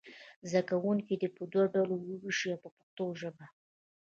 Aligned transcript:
زده 0.49 0.61
کوونکي 0.69 1.13
دې 1.21 1.29
په 1.35 1.43
دوو 1.51 1.71
ډلو 1.73 1.95
وویشئ 2.05 2.53
په 2.63 2.69
پښتو 2.77 3.05
ژبه. 3.19 3.45